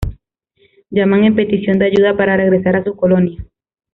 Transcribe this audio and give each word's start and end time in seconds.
Llaman 0.89 1.25
en 1.25 1.35
petición 1.35 1.77
de 1.77 1.85
ayuda 1.85 2.17
para 2.17 2.35
regresar 2.35 2.75
a 2.75 2.83
su 2.83 2.95
colonia. 2.95 3.37